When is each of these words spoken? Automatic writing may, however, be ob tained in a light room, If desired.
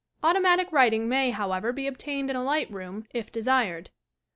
Automatic 0.23 0.71
writing 0.71 1.07
may, 1.07 1.29
however, 1.29 1.71
be 1.71 1.87
ob 1.87 1.95
tained 1.95 2.31
in 2.31 2.35
a 2.35 2.41
light 2.43 2.71
room, 2.71 3.05
If 3.11 3.31
desired. 3.31 3.91